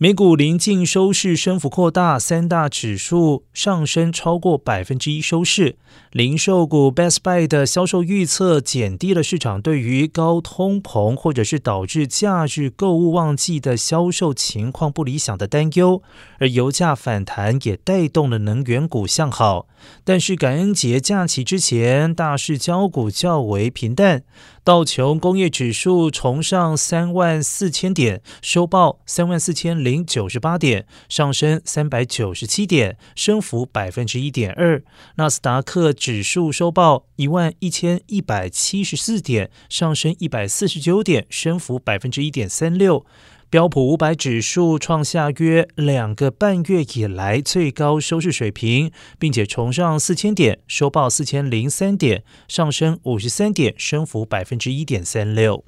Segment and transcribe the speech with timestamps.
[0.00, 5.76] 美股临近收市，升幅扩大，三大指数上升超过百分之一收市。
[6.12, 16.00] 零售股 Best Buy 的销售预测减低了市场对于高通膨或者是导致假日购物旺季的销售情况不理想的担忧，
[16.38, 19.66] 而油价反弹也带动了能源股向好。
[20.04, 24.22] 但是感恩节假期之前，大市交股较为平淡。
[24.68, 34.84] 道琼工业指数重上三万四千点，收报三万四千零九十八点，上升三百九十七点，升幅百分之一点二。
[35.16, 43.06] 纳斯达克指数收报一万一千一百七十四点，上升一百四十九点，升幅百分之一点三六。
[43.50, 55.64] 标普五百指数创下约两个半月以来最高收市水平，并且重上四千点，收报四千零三点，上升五十三点，升幅百分之一点三六。